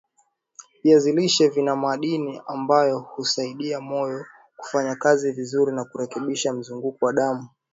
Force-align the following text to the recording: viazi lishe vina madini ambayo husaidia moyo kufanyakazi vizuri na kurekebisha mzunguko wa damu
viazi 0.83 1.11
lishe 1.13 1.49
vina 1.49 1.75
madini 1.75 2.41
ambayo 2.47 2.99
husaidia 2.99 3.81
moyo 3.81 4.25
kufanyakazi 4.57 5.31
vizuri 5.31 5.71
na 5.75 5.85
kurekebisha 5.85 6.53
mzunguko 6.53 7.05
wa 7.05 7.13
damu 7.13 7.49